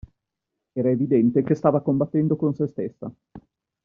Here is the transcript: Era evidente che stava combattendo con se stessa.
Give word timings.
Era 0.73 0.89
evidente 0.89 1.43
che 1.43 1.53
stava 1.53 1.83
combattendo 1.83 2.35
con 2.35 2.55
se 2.55 2.65
stessa. 2.65 3.07